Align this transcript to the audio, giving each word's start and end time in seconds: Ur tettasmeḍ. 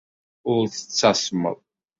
Ur 0.53 0.63
tettasmeḍ. 0.75 1.57